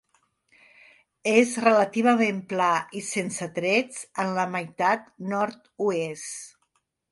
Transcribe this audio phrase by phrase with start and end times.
[1.33, 6.53] És relativament pla i sense trets en la meitat nord-oest.